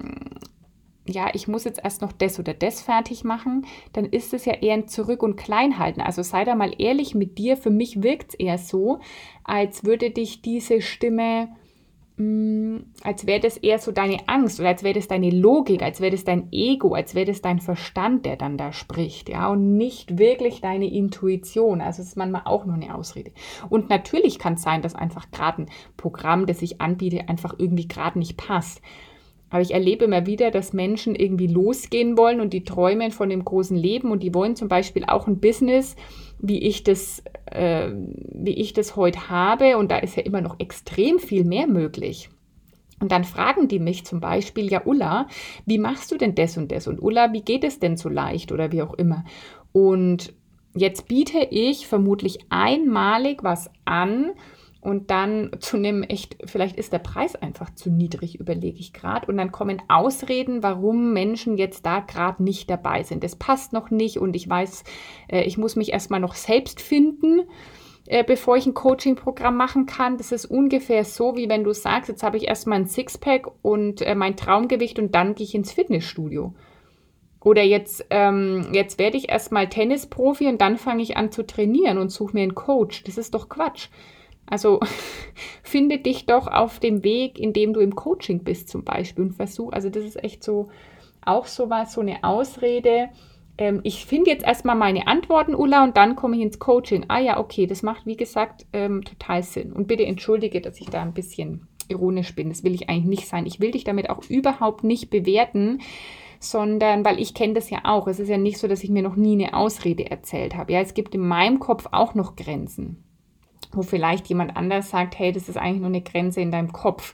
ja, 1.07 1.31
ich 1.33 1.47
muss 1.47 1.63
jetzt 1.63 1.83
erst 1.83 2.03
noch 2.03 2.11
das 2.11 2.37
oder 2.37 2.53
das 2.53 2.79
fertig 2.83 3.23
machen, 3.23 3.65
dann 3.93 4.05
ist 4.05 4.35
es 4.35 4.45
ja 4.45 4.53
eher 4.53 4.75
ein 4.75 4.87
Zurück- 4.87 5.23
und 5.23 5.35
Kleinhalten. 5.35 6.01
Also 6.01 6.21
sei 6.21 6.45
da 6.45 6.53
mal 6.53 6.75
ehrlich 6.77 7.15
mit 7.15 7.39
dir. 7.39 7.57
Für 7.57 7.71
mich 7.71 8.03
wirkt 8.03 8.29
es 8.29 8.35
eher 8.35 8.59
so, 8.59 8.99
als 9.43 9.83
würde 9.83 10.11
dich 10.11 10.43
diese 10.43 10.81
Stimme 10.81 11.49
Mm, 12.21 12.83
als 13.01 13.25
wäre 13.25 13.39
das 13.39 13.57
eher 13.57 13.79
so 13.79 13.91
deine 13.91 14.27
Angst 14.27 14.59
oder 14.59 14.69
als 14.69 14.83
wäre 14.83 14.93
das 14.93 15.07
deine 15.07 15.31
Logik, 15.31 15.81
als 15.81 16.01
wäre 16.01 16.11
das 16.11 16.23
dein 16.23 16.49
Ego, 16.51 16.93
als 16.93 17.15
wäre 17.15 17.25
das 17.25 17.41
dein 17.41 17.59
Verstand, 17.59 18.25
der 18.27 18.35
dann 18.35 18.57
da 18.57 18.73
spricht, 18.73 19.29
ja, 19.29 19.49
und 19.49 19.75
nicht 19.75 20.19
wirklich 20.19 20.61
deine 20.61 20.91
Intuition. 20.91 21.81
Also 21.81 22.03
es 22.03 22.09
ist 22.09 22.17
manchmal 22.17 22.43
auch 22.45 22.65
nur 22.65 22.75
eine 22.75 22.93
Ausrede. 22.93 23.31
Und 23.69 23.89
natürlich 23.89 24.37
kann 24.37 24.53
es 24.53 24.61
sein, 24.61 24.83
dass 24.83 24.93
einfach 24.93 25.31
gerade 25.31 25.63
ein 25.63 25.69
Programm, 25.97 26.45
das 26.45 26.61
ich 26.61 26.79
anbiete, 26.79 27.27
einfach 27.27 27.55
irgendwie 27.57 27.87
gerade 27.87 28.19
nicht 28.19 28.37
passt. 28.37 28.81
Aber 29.51 29.61
ich 29.61 29.73
erlebe 29.73 30.05
immer 30.05 30.25
wieder, 30.25 30.49
dass 30.49 30.73
Menschen 30.73 31.13
irgendwie 31.13 31.47
losgehen 31.47 32.17
wollen 32.17 32.39
und 32.39 32.53
die 32.53 32.63
träumen 32.63 33.11
von 33.11 33.29
dem 33.29 33.43
großen 33.43 33.77
Leben 33.77 34.09
und 34.09 34.23
die 34.23 34.33
wollen 34.33 34.55
zum 34.55 34.69
Beispiel 34.69 35.03
auch 35.05 35.27
ein 35.27 35.39
Business, 35.39 35.95
wie 36.39 36.59
ich 36.59 36.83
das, 36.83 37.21
äh, 37.45 37.91
wie 38.33 38.55
ich 38.55 38.73
das 38.73 38.95
heute 38.95 39.29
habe. 39.29 39.77
Und 39.77 39.91
da 39.91 39.97
ist 39.97 40.15
ja 40.15 40.23
immer 40.23 40.41
noch 40.41 40.59
extrem 40.59 41.19
viel 41.19 41.43
mehr 41.43 41.67
möglich. 41.67 42.29
Und 43.01 43.11
dann 43.11 43.25
fragen 43.25 43.67
die 43.67 43.79
mich 43.79 44.05
zum 44.05 44.21
Beispiel, 44.21 44.71
ja, 44.71 44.83
Ulla, 44.85 45.27
wie 45.65 45.79
machst 45.79 46.11
du 46.11 46.17
denn 46.17 46.35
das 46.35 46.57
und 46.57 46.71
das? 46.71 46.87
Und 46.87 47.01
Ulla, 47.01 47.33
wie 47.33 47.41
geht 47.41 47.63
es 47.63 47.79
denn 47.79 47.97
so 47.97 48.09
leicht 48.09 48.51
oder 48.51 48.71
wie 48.71 48.83
auch 48.83 48.93
immer? 48.93 49.25
Und 49.73 50.33
jetzt 50.75 51.07
biete 51.07 51.39
ich 51.49 51.87
vermutlich 51.87 52.39
einmalig 52.49 53.43
was 53.43 53.69
an, 53.85 54.31
und 54.81 55.11
dann 55.11 55.51
zu 55.59 55.77
einem 55.77 56.03
echt, 56.03 56.37
vielleicht 56.45 56.75
ist 56.75 56.91
der 56.91 56.99
Preis 56.99 57.35
einfach 57.35 57.73
zu 57.75 57.91
niedrig, 57.91 58.39
überlege 58.39 58.79
ich 58.79 58.93
gerade. 58.93 59.27
Und 59.27 59.37
dann 59.37 59.51
kommen 59.51 59.81
Ausreden, 59.87 60.63
warum 60.63 61.13
Menschen 61.13 61.57
jetzt 61.57 61.85
da 61.85 61.99
gerade 61.99 62.43
nicht 62.43 62.69
dabei 62.69 63.03
sind. 63.03 63.23
Das 63.23 63.35
passt 63.35 63.73
noch 63.73 63.91
nicht 63.91 64.17
und 64.17 64.35
ich 64.35 64.49
weiß, 64.49 64.83
äh, 65.27 65.43
ich 65.43 65.57
muss 65.57 65.75
mich 65.75 65.93
erstmal 65.93 66.19
noch 66.19 66.33
selbst 66.33 66.81
finden. 66.81 67.41
äh, 68.07 68.23
bevor 68.23 68.57
ich 68.57 68.65
ein 68.65 68.73
Coaching-Programm 68.73 69.55
machen 69.55 69.85
kann. 69.85 70.17
Das 70.17 70.31
ist 70.31 70.45
ungefähr 70.45 71.05
so, 71.05 71.35
wie 71.35 71.49
wenn 71.49 71.63
du 71.63 71.73
sagst, 71.73 72.09
jetzt 72.09 72.23
habe 72.23 72.37
ich 72.37 72.47
erstmal 72.47 72.79
ein 72.79 72.87
Sixpack 72.87 73.47
und 73.61 74.01
äh, 74.01 74.15
mein 74.15 74.35
Traumgewicht 74.35 74.99
und 74.99 75.15
dann 75.15 75.35
gehe 75.35 75.45
ich 75.45 75.55
ins 75.55 75.71
Fitnessstudio. 75.71 76.53
Oder 77.43 77.63
jetzt, 77.63 78.05
ähm, 78.09 78.67
jetzt 78.71 78.99
werde 78.99 79.17
ich 79.17 79.29
erstmal 79.29 79.67
Tennisprofi 79.67 80.47
und 80.47 80.61
dann 80.61 80.77
fange 80.77 81.01
ich 81.01 81.17
an 81.17 81.31
zu 81.31 81.45
trainieren 81.45 81.97
und 81.97 82.09
suche 82.09 82.33
mir 82.33 82.43
einen 82.43 82.55
Coach. 82.55 83.03
Das 83.03 83.17
ist 83.17 83.33
doch 83.33 83.49
Quatsch. 83.49 83.87
Also 84.51 84.79
finde 85.63 85.97
dich 85.97 86.27
doch 86.27 86.47
auf 86.47 86.79
dem 86.79 87.03
Weg, 87.03 87.39
in 87.39 87.53
dem 87.53 87.73
du 87.73 87.79
im 87.79 87.95
Coaching 87.95 88.43
bist 88.43 88.69
zum 88.69 88.83
Beispiel 88.83 89.25
und 89.25 89.33
versuch, 89.33 89.71
also 89.71 89.89
das 89.89 90.03
ist 90.03 90.23
echt 90.23 90.43
so 90.43 90.69
auch 91.25 91.45
sowas, 91.45 91.93
so 91.93 92.01
eine 92.01 92.23
Ausrede. 92.23 93.09
Ähm, 93.57 93.81
ich 93.83 94.05
finde 94.05 94.31
jetzt 94.31 94.45
erstmal 94.45 94.75
meine 94.75 95.07
Antworten, 95.07 95.55
Ulla, 95.55 95.83
und 95.83 95.97
dann 95.97 96.15
komme 96.15 96.35
ich 96.35 96.41
ins 96.41 96.59
Coaching. 96.59 97.05
Ah 97.07 97.19
ja, 97.19 97.39
okay, 97.39 97.67
das 97.67 97.83
macht 97.83 98.05
wie 98.05 98.17
gesagt 98.17 98.65
ähm, 98.73 99.03
total 99.03 99.43
Sinn. 99.43 99.71
Und 99.71 99.87
bitte 99.87 100.05
entschuldige, 100.05 100.61
dass 100.61 100.79
ich 100.79 100.87
da 100.87 101.01
ein 101.01 101.13
bisschen 101.13 101.67
ironisch 101.87 102.35
bin. 102.35 102.49
Das 102.49 102.63
will 102.63 102.73
ich 102.73 102.89
eigentlich 102.89 103.19
nicht 103.19 103.27
sein. 103.27 103.45
Ich 103.45 103.59
will 103.59 103.71
dich 103.71 103.83
damit 103.83 104.09
auch 104.09 104.23
überhaupt 104.29 104.83
nicht 104.83 105.09
bewerten 105.09 105.79
sondern 106.41 107.05
weil 107.05 107.19
ich 107.19 107.35
kenne 107.35 107.53
das 107.53 107.69
ja 107.69 107.81
auch. 107.83 108.07
Es 108.07 108.19
ist 108.19 108.27
ja 108.27 108.37
nicht 108.37 108.57
so, 108.57 108.67
dass 108.67 108.83
ich 108.83 108.89
mir 108.89 109.03
noch 109.03 109.15
nie 109.15 109.33
eine 109.33 109.53
Ausrede 109.53 110.09
erzählt 110.09 110.55
habe. 110.55 110.73
Ja, 110.73 110.81
es 110.81 110.95
gibt 110.95 111.13
in 111.13 111.21
meinem 111.21 111.59
Kopf 111.59 111.87
auch 111.91 112.15
noch 112.15 112.35
Grenzen, 112.35 113.03
wo 113.71 113.81
vielleicht 113.81 114.27
jemand 114.27 114.55
anders 114.57 114.89
sagt, 114.89 115.17
hey, 115.17 115.31
das 115.31 115.49
ist 115.49 115.57
eigentlich 115.57 115.79
nur 115.79 115.87
eine 115.87 116.01
Grenze 116.01 116.41
in 116.41 116.51
deinem 116.51 116.71
Kopf. 116.71 117.13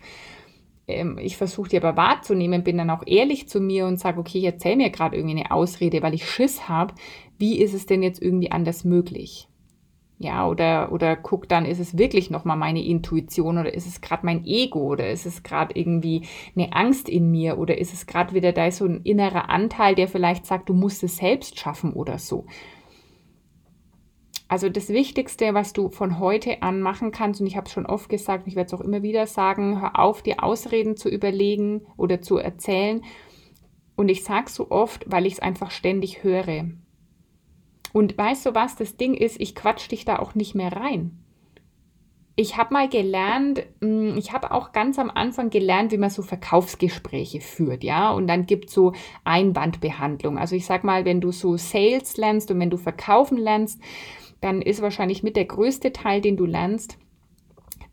Ähm, 0.87 1.17
ich 1.17 1.37
versuche 1.37 1.69
die 1.69 1.77
aber 1.77 1.97
wahrzunehmen, 1.97 2.63
bin 2.63 2.77
dann 2.77 2.89
auch 2.89 3.03
ehrlich 3.05 3.49
zu 3.49 3.59
mir 3.59 3.85
und 3.85 3.99
sage, 3.99 4.19
okay, 4.19 4.39
ich 4.39 4.45
erzähle 4.45 4.77
mir 4.77 4.89
gerade 4.89 5.15
irgendwie 5.15 5.39
eine 5.39 5.51
Ausrede, 5.51 6.01
weil 6.01 6.13
ich 6.13 6.29
Schiss 6.29 6.67
habe. 6.69 6.93
Wie 7.37 7.59
ist 7.59 7.73
es 7.73 7.85
denn 7.85 8.03
jetzt 8.03 8.21
irgendwie 8.21 8.51
anders 8.51 8.83
möglich? 8.83 9.47
Ja, 10.19 10.47
oder, 10.47 10.91
oder 10.91 11.15
guck 11.15 11.47
dann, 11.47 11.65
ist 11.65 11.79
es 11.79 11.95
wirklich 11.95 12.31
nochmal 12.31 12.57
meine 12.57 12.83
Intuition 12.83 13.59
oder 13.59 13.71
ist 13.71 13.85
es 13.85 14.01
gerade 14.01 14.25
mein 14.25 14.45
Ego 14.45 14.79
oder 14.79 15.11
ist 15.11 15.27
es 15.27 15.43
gerade 15.43 15.79
irgendwie 15.79 16.23
eine 16.55 16.73
Angst 16.73 17.07
in 17.07 17.29
mir 17.29 17.59
oder 17.59 17.77
ist 17.77 17.93
es 17.93 18.07
gerade 18.07 18.33
wieder 18.33 18.51
da 18.51 18.71
so 18.71 18.85
ein 18.85 19.01
innerer 19.03 19.51
Anteil, 19.51 19.93
der 19.93 20.07
vielleicht 20.07 20.47
sagt, 20.47 20.69
du 20.69 20.73
musst 20.73 21.03
es 21.03 21.17
selbst 21.17 21.59
schaffen 21.59 21.93
oder 21.93 22.17
so. 22.17 22.45
Also 24.49 24.69
das 24.69 24.89
Wichtigste, 24.89 25.53
was 25.53 25.73
du 25.73 25.89
von 25.89 26.19
heute 26.19 26.61
an 26.61 26.81
machen 26.81 27.11
kannst, 27.11 27.41
und 27.41 27.47
ich 27.47 27.57
habe 27.57 27.67
es 27.67 27.73
schon 27.73 27.85
oft 27.85 28.09
gesagt, 28.09 28.47
ich 28.47 28.55
werde 28.55 28.67
es 28.67 28.73
auch 28.73 28.83
immer 28.83 29.03
wieder 29.03 29.27
sagen, 29.27 29.81
hör 29.81 29.99
auf, 29.99 30.21
dir 30.21 30.43
Ausreden 30.43 30.95
zu 30.95 31.09
überlegen 31.09 31.81
oder 31.97 32.21
zu 32.21 32.37
erzählen. 32.37 33.03
Und 33.97 34.09
ich 34.09 34.23
sage 34.23 34.49
so 34.49 34.71
oft, 34.71 35.03
weil 35.07 35.25
ich 35.25 35.33
es 35.33 35.39
einfach 35.39 35.71
ständig 35.71 36.23
höre. 36.23 36.65
Und 37.91 38.17
weißt 38.17 38.45
du 38.45 38.55
was, 38.55 38.75
das 38.75 38.95
Ding 38.95 39.15
ist, 39.15 39.39
ich 39.41 39.55
quatsch 39.55 39.91
dich 39.91 40.05
da 40.05 40.19
auch 40.19 40.35
nicht 40.35 40.55
mehr 40.55 40.71
rein. 40.71 41.23
Ich 42.39 42.55
habe 42.55 42.71
mal 42.71 42.87
gelernt, 42.87 43.65
hm, 43.81 44.15
ich 44.15 44.31
habe 44.31 44.51
auch 44.51 44.71
ganz 44.71 44.99
am 44.99 45.09
Anfang 45.09 45.49
gelernt, 45.49 45.91
wie 45.91 45.97
man 45.97 46.11
so 46.11 46.21
Verkaufsgespräche 46.21 47.41
führt, 47.41 47.83
ja. 47.83 48.11
Und 48.11 48.27
dann 48.27 48.45
gibt 48.45 48.65
es 48.65 48.75
so 48.75 48.93
Einwandbehandlung. 49.23 50.37
Also 50.37 50.55
ich 50.55 50.67
sag 50.67 50.83
mal, 50.83 51.03
wenn 51.03 51.19
du 51.19 51.31
so 51.31 51.57
Sales 51.57 52.15
lernst 52.15 52.51
und 52.51 52.59
wenn 52.59 52.69
du 52.69 52.77
verkaufen 52.77 53.39
lernst, 53.39 53.81
dann 54.41 54.61
ist 54.61 54.81
wahrscheinlich 54.81 55.23
mit 55.23 55.35
der 55.35 55.45
größte 55.45 55.91
Teil, 55.91 56.21
den 56.21 56.37
du 56.37 56.45
lernst, 56.45 56.97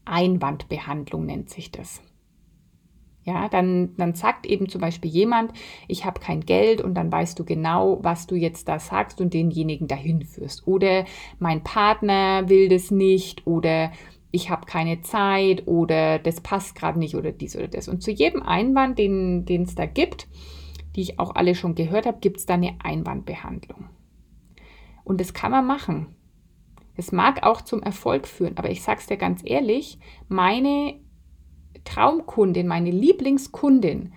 Einwandbehandlung 0.04 1.24
nennt 1.24 1.50
sich 1.50 1.70
das. 1.70 2.02
Ja, 3.24 3.48
dann, 3.48 3.96
dann 3.96 4.14
sagt 4.14 4.44
eben 4.44 4.68
zum 4.68 4.82
Beispiel 4.82 5.10
jemand, 5.10 5.52
ich 5.88 6.04
habe 6.04 6.20
kein 6.20 6.42
Geld 6.42 6.82
und 6.82 6.94
dann 6.94 7.10
weißt 7.10 7.38
du 7.38 7.44
genau, 7.44 7.98
was 8.02 8.26
du 8.26 8.34
jetzt 8.34 8.68
da 8.68 8.78
sagst 8.78 9.18
und 9.20 9.32
denjenigen 9.32 9.88
dahin 9.88 10.22
führst. 10.22 10.66
Oder 10.66 11.06
mein 11.38 11.64
Partner 11.64 12.50
will 12.50 12.68
das 12.68 12.90
nicht 12.90 13.46
oder 13.46 13.92
ich 14.30 14.50
habe 14.50 14.66
keine 14.66 15.00
Zeit 15.00 15.66
oder 15.66 16.18
das 16.18 16.42
passt 16.42 16.74
gerade 16.74 16.98
nicht 16.98 17.14
oder 17.14 17.32
dies 17.32 17.56
oder 17.56 17.68
das. 17.68 17.88
Und 17.88 18.02
zu 18.02 18.10
jedem 18.10 18.42
Einwand, 18.42 18.98
den 18.98 19.46
es 19.48 19.74
da 19.74 19.86
gibt, 19.86 20.28
die 20.94 21.00
ich 21.00 21.18
auch 21.18 21.34
alle 21.34 21.54
schon 21.54 21.74
gehört 21.74 22.04
habe, 22.04 22.18
gibt 22.20 22.38
es 22.38 22.46
da 22.46 22.54
eine 22.54 22.76
Einwandbehandlung. 22.82 23.88
Und 25.02 25.20
das 25.20 25.32
kann 25.32 25.50
man 25.50 25.66
machen. 25.66 26.14
Es 26.96 27.12
mag 27.12 27.44
auch 27.44 27.62
zum 27.62 27.82
Erfolg 27.82 28.26
führen, 28.26 28.56
aber 28.56 28.70
ich 28.70 28.82
sage 28.82 29.00
es 29.00 29.06
dir 29.06 29.16
ganz 29.16 29.42
ehrlich, 29.44 29.98
meine 30.28 30.94
Traumkundin, 31.84 32.66
meine 32.66 32.90
Lieblingskundin, 32.90 34.12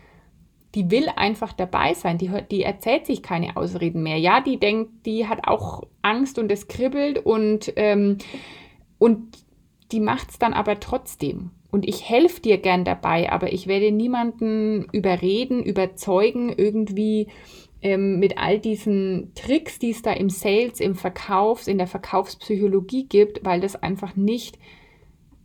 die 0.75 0.91
will 0.91 1.10
einfach 1.15 1.53
dabei 1.53 1.93
sein, 1.93 2.17
die, 2.17 2.29
die 2.51 2.63
erzählt 2.63 3.05
sich 3.07 3.24
keine 3.24 3.57
Ausreden 3.57 4.03
mehr. 4.03 4.17
Ja, 4.17 4.41
die 4.41 4.60
denkt, 4.60 5.05
die 5.05 5.27
hat 5.27 5.48
auch 5.48 5.84
Angst 6.01 6.38
und 6.38 6.51
es 6.51 6.67
kribbelt 6.67 7.19
und, 7.25 7.74
ähm, 7.77 8.17
und 9.00 9.38
die 9.91 10.00
macht 10.00 10.31
es 10.31 10.39
dann 10.39 10.53
aber 10.53 10.79
trotzdem. 10.79 11.51
Und 11.72 11.88
ich 11.88 12.07
helfe 12.07 12.41
dir 12.41 12.57
gern 12.60 12.86
dabei, 12.86 13.31
aber 13.31 13.51
ich 13.51 13.67
werde 13.67 13.91
niemanden 13.91 14.88
überreden, 14.91 15.63
überzeugen, 15.63 16.53
irgendwie 16.55 17.27
ähm, 17.81 18.19
mit 18.19 18.38
all 18.38 18.60
diesen 18.60 19.34
Tricks, 19.36 19.79
die 19.79 19.91
es 19.91 20.01
da 20.01 20.13
im 20.13 20.29
Sales, 20.29 20.79
im 20.79 20.96
Verkaufs, 20.96 21.67
in 21.67 21.77
der 21.77 21.88
Verkaufspsychologie 21.88 23.07
gibt, 23.07 23.46
weil 23.46 23.62
das 23.62 23.75
einfach 23.75 24.15
nicht 24.15 24.57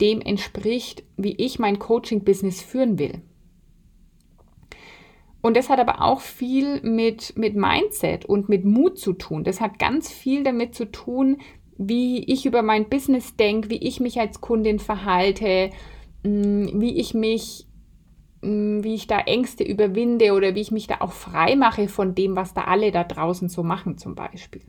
dem 0.01 0.21
entspricht, 0.21 1.05
wie 1.17 1.35
ich 1.37 1.59
mein 1.59 1.79
Coaching-Business 1.79 2.63
führen 2.63 2.99
will. 2.99 3.23
Und 5.43 5.57
das 5.57 5.69
hat 5.69 5.81
aber 5.81 6.01
auch 6.03 6.21
viel 6.21 6.81
mit, 6.83 7.37
mit 7.37 7.57
Mindset 7.57 8.25
und 8.25 8.49
mit 8.49 8.65
Mut 8.65 8.99
zu 8.99 9.13
tun. 9.13 9.43
Das 9.45 9.61
hat 9.61 9.79
ganz 9.79 10.11
viel 10.11 10.45
damit 10.45 10.75
zu 10.75 10.91
tun, 10.91 11.39
wie 11.77 12.25
ich 12.25 12.47
über 12.47 12.63
mein 12.63 12.89
Business 12.89 13.37
denke, 13.37 13.69
wie 13.69 13.79
ich 13.79 13.99
mich 13.99 14.21
als 14.21 14.41
Kundin 14.41 14.79
verhalte, 14.79 15.71
mm, 16.23 16.81
wie 16.81 16.99
ich 16.99 17.13
mich, 17.13 17.67
wie 18.43 18.95
ich 18.95 19.07
da 19.07 19.21
Ängste 19.21 19.65
überwinde 19.65 20.33
oder 20.33 20.55
wie 20.55 20.61
ich 20.61 20.73
mich 20.73 20.89
da 20.89 20.97
auch 21.01 21.13
frei 21.13 21.55
mache 21.57 21.89
von 21.89 22.15
dem, 22.15 22.37
was 22.37 22.55
da 22.55 22.63
alle 22.63 22.91
da 22.91 23.05
draußen 23.05 23.49
so 23.49 23.63
machen 23.63 23.99
zum 23.99 24.15
Beispiel. 24.15 24.63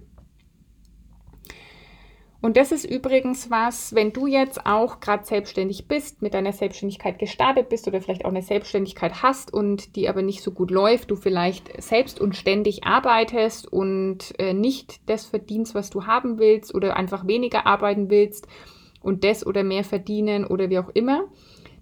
Und 2.44 2.58
das 2.58 2.74
ist 2.74 2.84
übrigens 2.84 3.50
was, 3.50 3.96
wenn 3.96 4.12
du 4.12 4.27
jetzt 4.27 4.65
auch 4.65 5.00
gerade 5.00 5.24
selbstständig 5.24 5.88
bist, 5.88 6.22
mit 6.22 6.34
deiner 6.34 6.51
Selbstständigkeit 6.51 7.18
gestartet 7.18 7.70
bist 7.70 7.88
oder 7.88 8.01
vielleicht 8.01 8.25
auch 8.25 8.32
eine 8.32 8.42
Selbstständigkeit 8.42 9.24
hast 9.24 9.53
und 9.53 9.96
die 9.96 10.10
aber 10.10 10.22
nicht 10.22 10.44
so 10.44 10.51
gut 10.51 10.70
läuft, 10.70 11.10
du 11.10 11.15
vielleicht 11.15 11.82
selbst 11.82 12.20
und 12.20 12.36
ständig 12.36 12.84
arbeitest 12.84 13.72
und 13.72 14.38
äh, 14.39 14.53
nicht 14.53 15.10
das 15.10 15.25
verdienst, 15.25 15.74
was 15.74 15.89
du 15.89 16.06
haben 16.06 16.38
willst 16.38 16.75
oder 16.75 16.98
einfach 16.98 17.25
weniger 17.27 17.65
arbeiten 17.65 18.10
willst 18.10 18.46
und 19.01 19.24
das 19.24 19.48
oder 19.48 19.63
mehr 19.63 19.86
verdienen 19.86 20.44
oder 20.46 20.70
wie 20.70 20.80
auch 20.80 20.89
immer, 20.89 21.30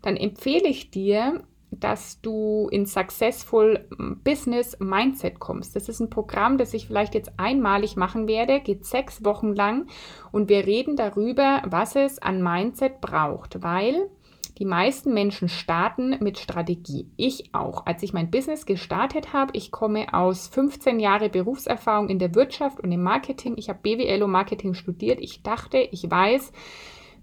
dann 0.03 0.15
empfehle 0.15 0.67
ich 0.67 0.91
dir, 0.91 1.41
dass 1.71 2.21
du 2.21 2.67
in 2.71 2.85
Successful 2.85 3.87
Business 4.23 4.77
Mindset 4.79 5.39
kommst. 5.39 5.75
Das 5.75 5.89
ist 5.89 5.99
ein 5.99 6.09
Programm, 6.09 6.57
das 6.57 6.73
ich 6.73 6.87
vielleicht 6.87 7.15
jetzt 7.15 7.31
einmalig 7.37 7.95
machen 7.95 8.27
werde, 8.27 8.59
geht 8.59 8.85
sechs 8.85 9.23
Wochen 9.23 9.53
lang 9.53 9.87
und 10.31 10.49
wir 10.49 10.65
reden 10.65 10.95
darüber, 10.95 11.61
was 11.65 11.95
es 11.95 12.19
an 12.19 12.43
Mindset 12.43 13.01
braucht, 13.01 13.63
weil 13.63 14.09
die 14.57 14.65
meisten 14.65 15.13
Menschen 15.13 15.49
starten 15.49 16.17
mit 16.19 16.37
Strategie. 16.37 17.09
Ich 17.17 17.55
auch. 17.55 17.87
Als 17.87 18.03
ich 18.03 18.13
mein 18.13 18.29
Business 18.29 18.67
gestartet 18.67 19.33
habe, 19.33 19.51
ich 19.55 19.71
komme 19.71 20.13
aus 20.13 20.49
15 20.49 20.99
Jahre 20.99 21.29
Berufserfahrung 21.29 22.09
in 22.09 22.19
der 22.19 22.35
Wirtschaft 22.35 22.79
und 22.79 22.91
im 22.91 23.01
Marketing. 23.01 23.55
Ich 23.57 23.69
habe 23.69 23.79
BWL 23.81 24.21
und 24.21 24.29
Marketing 24.29 24.75
studiert. 24.75 25.19
Ich 25.19 25.41
dachte, 25.41 25.79
ich 25.79 26.11
weiß, 26.11 26.51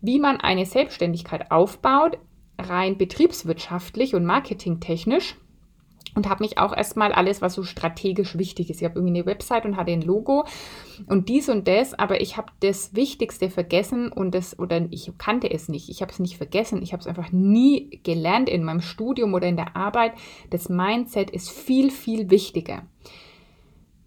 wie 0.00 0.18
man 0.18 0.40
eine 0.40 0.66
Selbstständigkeit 0.66 1.52
aufbaut 1.52 2.18
rein 2.58 2.98
betriebswirtschaftlich 2.98 4.14
und 4.14 4.24
marketingtechnisch 4.24 5.36
und 6.14 6.28
habe 6.28 6.42
mich 6.42 6.58
auch 6.58 6.76
erstmal 6.76 7.12
alles, 7.12 7.42
was 7.42 7.54
so 7.54 7.62
strategisch 7.62 8.36
wichtig 8.38 8.70
ist. 8.70 8.80
Ich 8.80 8.84
habe 8.84 8.98
irgendwie 8.98 9.20
eine 9.20 9.26
Website 9.26 9.64
und 9.64 9.76
hatte 9.76 9.92
ein 9.92 10.02
Logo 10.02 10.44
und 11.06 11.28
dies 11.28 11.48
und 11.48 11.68
das, 11.68 11.94
aber 11.94 12.20
ich 12.20 12.36
habe 12.36 12.50
das 12.60 12.94
Wichtigste 12.94 13.50
vergessen 13.50 14.10
und 14.10 14.34
das, 14.34 14.58
oder 14.58 14.86
ich 14.90 15.12
kannte 15.18 15.50
es 15.50 15.68
nicht. 15.68 15.88
Ich 15.88 16.02
habe 16.02 16.10
es 16.10 16.18
nicht 16.18 16.36
vergessen. 16.36 16.82
Ich 16.82 16.92
habe 16.92 17.00
es 17.00 17.06
einfach 17.06 17.30
nie 17.30 18.00
gelernt 18.02 18.48
in 18.48 18.64
meinem 18.64 18.80
Studium 18.80 19.34
oder 19.34 19.46
in 19.46 19.56
der 19.56 19.76
Arbeit. 19.76 20.12
Das 20.50 20.68
Mindset 20.68 21.30
ist 21.30 21.50
viel, 21.50 21.90
viel 21.90 22.30
wichtiger. 22.30 22.82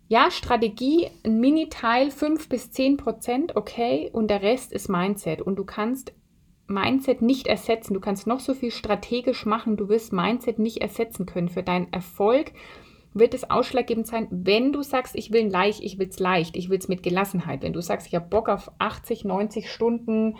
Ja, 0.10 0.29
Strategie, 0.29 1.08
ein 1.24 1.39
Mini-Teil, 1.39 2.12
5 2.12 2.50
bis 2.50 2.72
10 2.72 2.98
Prozent, 2.98 3.55
okay, 3.55 4.10
und 4.12 4.27
der 4.27 4.41
Rest 4.41 4.74
ist 4.74 4.89
Mindset. 4.89 5.41
Und 5.41 5.55
du 5.55 5.63
kannst 5.63 6.12
Mindset 6.71 7.21
nicht 7.21 7.47
ersetzen. 7.47 7.93
Du 7.93 7.99
kannst 7.99 8.27
noch 8.27 8.39
so 8.39 8.53
viel 8.53 8.71
strategisch 8.71 9.45
machen, 9.45 9.77
du 9.77 9.89
wirst 9.89 10.13
Mindset 10.13 10.59
nicht 10.59 10.81
ersetzen 10.81 11.25
können. 11.25 11.49
Für 11.49 11.63
deinen 11.63 11.91
Erfolg 11.91 12.51
wird 13.13 13.33
es 13.33 13.49
ausschlaggebend 13.49 14.07
sein, 14.07 14.27
wenn 14.31 14.71
du 14.71 14.83
sagst, 14.83 15.15
ich 15.15 15.31
will 15.31 15.47
leicht, 15.47 15.83
ich 15.83 15.99
will 15.99 16.07
es 16.07 16.19
leicht, 16.19 16.55
ich 16.55 16.69
will 16.69 16.79
es 16.79 16.87
mit 16.87 17.03
Gelassenheit. 17.03 17.61
Wenn 17.61 17.73
du 17.73 17.81
sagst, 17.81 18.07
ich 18.07 18.15
habe 18.15 18.29
Bock 18.29 18.47
auf 18.47 18.71
80, 18.79 19.25
90 19.25 19.69
Stunden 19.69 20.37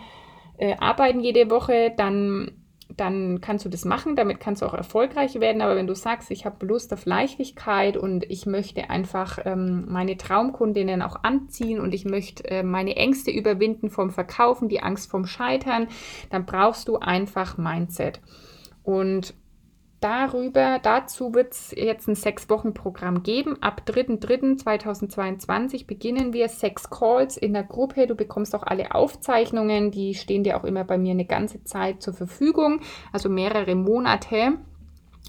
äh, 0.56 0.74
arbeiten 0.78 1.20
jede 1.20 1.50
Woche, 1.50 1.92
dann 1.96 2.61
dann 2.96 3.40
kannst 3.40 3.64
du 3.64 3.68
das 3.68 3.84
machen, 3.84 4.16
damit 4.16 4.40
kannst 4.40 4.62
du 4.62 4.66
auch 4.66 4.74
erfolgreich 4.74 5.40
werden. 5.40 5.62
Aber 5.62 5.76
wenn 5.76 5.86
du 5.86 5.94
sagst, 5.94 6.30
ich 6.30 6.44
habe 6.44 6.64
Lust 6.66 6.92
auf 6.92 7.06
Leichtigkeit 7.06 7.96
und 7.96 8.24
ich 8.30 8.46
möchte 8.46 8.90
einfach 8.90 9.38
ähm, 9.44 9.84
meine 9.88 10.16
Traumkundinnen 10.16 11.02
auch 11.02 11.22
anziehen 11.22 11.80
und 11.80 11.94
ich 11.94 12.04
möchte 12.04 12.48
äh, 12.48 12.62
meine 12.62 12.96
Ängste 12.96 13.30
überwinden 13.30 13.90
vom 13.90 14.10
Verkaufen, 14.10 14.68
die 14.68 14.82
Angst 14.82 15.10
vom 15.10 15.26
Scheitern, 15.26 15.88
dann 16.30 16.46
brauchst 16.46 16.88
du 16.88 16.98
einfach 16.98 17.58
Mindset. 17.58 18.20
Und 18.82 19.34
darüber, 20.02 20.78
dazu 20.82 21.34
wird 21.34 21.52
es 21.52 21.74
jetzt 21.76 22.08
ein 22.08 22.14
Sechs-Wochen-Programm 22.14 23.22
geben. 23.22 23.62
Ab 23.62 23.82
3.3.2022 23.86 25.86
beginnen 25.86 26.32
wir 26.32 26.48
sechs 26.48 26.90
Calls 26.90 27.36
in 27.36 27.52
der 27.52 27.64
Gruppe. 27.64 28.06
Du 28.06 28.14
bekommst 28.14 28.54
auch 28.54 28.62
alle 28.62 28.94
Aufzeichnungen, 28.94 29.90
die 29.90 30.14
stehen 30.14 30.44
dir 30.44 30.56
auch 30.56 30.64
immer 30.64 30.84
bei 30.84 30.98
mir 30.98 31.12
eine 31.12 31.26
ganze 31.26 31.64
Zeit 31.64 32.02
zur 32.02 32.14
Verfügung, 32.14 32.80
also 33.12 33.28
mehrere 33.28 33.74
Monate. 33.74 34.58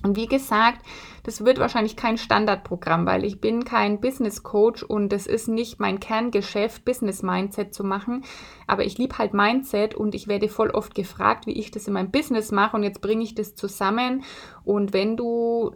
Und 0.01 0.17
wie 0.17 0.27
gesagt, 0.27 0.79
das 1.23 1.45
wird 1.45 1.59
wahrscheinlich 1.59 1.95
kein 1.95 2.17
Standardprogramm, 2.17 3.05
weil 3.05 3.23
ich 3.23 3.39
bin 3.39 3.63
kein 3.63 4.01
Business 4.01 4.43
Coach 4.43 4.83
und 4.83 5.13
es 5.13 5.27
ist 5.27 5.47
nicht 5.47 5.79
mein 5.79 6.01
Kerngeschäft, 6.01 6.83
Business 6.83 7.23
Mindset 7.23 7.73
zu 7.73 7.85
machen. 7.85 8.25
Aber 8.67 8.83
ich 8.83 8.97
liebe 8.97 9.17
halt 9.17 9.33
Mindset 9.33 9.95
und 9.95 10.13
ich 10.13 10.27
werde 10.27 10.49
voll 10.49 10.71
oft 10.71 10.93
gefragt, 10.93 11.47
wie 11.47 11.57
ich 11.57 11.71
das 11.71 11.87
in 11.87 11.93
meinem 11.93 12.11
Business 12.11 12.51
mache 12.51 12.75
und 12.75 12.83
jetzt 12.83 12.99
bringe 12.99 13.23
ich 13.23 13.35
das 13.35 13.55
zusammen. 13.55 14.25
Und 14.65 14.91
wenn 14.91 15.15
du 15.15 15.71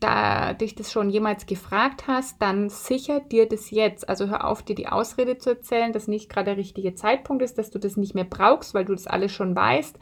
da 0.00 0.52
dich 0.52 0.74
das 0.74 0.92
schon 0.92 1.08
jemals 1.08 1.46
gefragt 1.46 2.04
hast, 2.06 2.42
dann 2.42 2.68
sicher 2.68 3.20
dir 3.20 3.48
das 3.48 3.70
jetzt. 3.70 4.06
Also 4.10 4.26
hör 4.28 4.46
auf, 4.46 4.62
dir 4.62 4.74
die 4.74 4.88
Ausrede 4.88 5.38
zu 5.38 5.50
erzählen, 5.50 5.94
dass 5.94 6.08
nicht 6.08 6.28
gerade 6.28 6.46
der 6.46 6.56
richtige 6.58 6.94
Zeitpunkt 6.94 7.42
ist, 7.42 7.56
dass 7.56 7.70
du 7.70 7.78
das 7.78 7.96
nicht 7.96 8.14
mehr 8.14 8.24
brauchst, 8.24 8.74
weil 8.74 8.84
du 8.84 8.92
das 8.92 9.06
alles 9.06 9.32
schon 9.32 9.56
weißt 9.56 9.98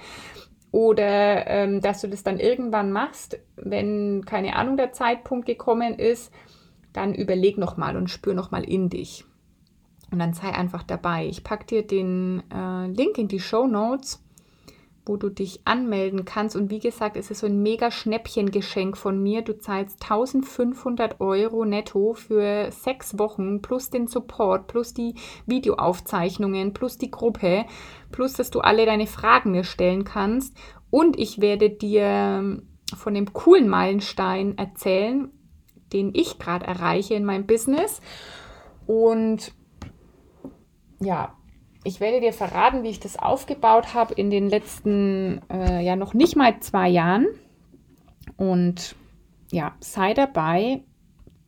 oder 0.71 1.47
ähm, 1.47 1.81
dass 1.81 2.01
du 2.01 2.09
das 2.09 2.23
dann 2.23 2.39
irgendwann 2.39 2.93
machst, 2.93 3.39
wenn 3.57 4.25
keine 4.25 4.57
Ahnung 4.57 4.77
der 4.77 4.93
Zeitpunkt 4.93 5.47
gekommen 5.47 5.99
ist, 5.99 6.33
dann 6.93 7.15
überleg 7.15 7.59
nochmal 7.59 7.97
und 7.97 8.11
spür 8.11 8.35
nochmal 8.35 8.65
in 8.65 8.91
dich. 8.91 9.25
Und 10.11 10.19
dann 10.19 10.33
sei 10.33 10.51
einfach 10.51 10.83
dabei. 10.83 11.27
Ich 11.27 11.45
packe 11.45 11.67
dir 11.67 11.87
den 11.87 12.43
äh, 12.51 12.87
Link 12.87 13.19
in 13.19 13.29
die 13.29 13.41
Show 13.41 13.67
Notes 13.67 14.23
wo 15.09 15.17
du 15.17 15.31
dich 15.31 15.61
anmelden 15.65 16.25
kannst. 16.25 16.55
Und 16.55 16.71
wie 16.71 16.79
gesagt, 16.79 17.17
es 17.17 17.31
ist 17.31 17.41
so 17.41 17.47
ein 17.47 17.63
mega 17.63 17.91
Schnäppchengeschenk 17.91 18.97
von 18.97 19.23
mir. 19.23 19.43
Du 19.43 19.59
zahlst 19.59 20.03
1500 20.03 21.21
Euro 21.21 21.65
netto 21.65 22.15
für 22.15 22.71
sechs 22.71 23.19
Wochen 23.19 23.63
plus 23.63 23.91
den 23.91 24.07
Support, 24.07 24.67
plus 24.67 24.95
die 24.95 25.15
Videoaufzeichnungen, 25.47 26.75
plus 26.75 26.99
die 26.99 27.11
Gruppe, 27.11 27.65
plus 28.13 28.35
dass 28.35 28.51
du 28.51 28.61
alle 28.61 28.87
deine 28.87 29.07
Fragen 29.07 29.53
mir 29.53 29.65
stellen 29.65 30.05
kannst. 30.05 30.57
Und 30.91 31.19
ich 31.19 31.41
werde 31.41 31.71
dir 31.71 32.63
von 32.97 33.15
dem 33.15 33.33
coolen 33.33 33.69
Meilenstein 33.69 34.57
erzählen, 34.57 35.31
den 35.93 36.15
ich 36.15 36.39
gerade 36.39 36.67
erreiche 36.67 37.15
in 37.15 37.25
meinem 37.25 37.47
Business. 37.47 38.01
Und 38.87 39.53
ja, 41.01 41.38
ich 41.89 42.01
werde 42.01 42.21
dir 42.21 42.33
verraten, 42.33 42.83
wie 42.83 42.91
ich 42.91 43.01
das 43.01 43.19
aufgebaut 43.19 43.95
habe 43.95 44.15
in 44.15 44.31
den 44.31 44.49
letzten, 44.49 45.41
äh, 45.51 45.83
ja, 45.83 45.97
noch 45.97 46.15
nicht 46.15 46.37
mal 46.37 46.61
zwei 46.61 46.89
Jahren. 46.89 47.27
Und 48.37 48.95
ja, 49.51 49.75
sei 49.81 50.15
dabei, 50.15 50.83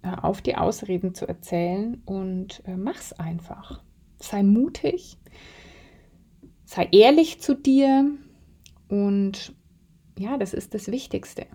auf 0.02 0.40
die 0.40 0.56
Ausreden 0.56 1.14
zu 1.14 1.26
erzählen 1.26 2.02
und 2.04 2.62
äh, 2.66 2.76
mach's 2.76 3.12
einfach. 3.12 3.82
Sei 4.18 4.42
mutig, 4.42 5.18
sei 6.64 6.88
ehrlich 6.92 7.40
zu 7.40 7.54
dir 7.54 8.10
und 8.88 9.54
ja, 10.18 10.36
das 10.38 10.54
ist 10.54 10.74
das 10.74 10.90
Wichtigste. 10.90 11.46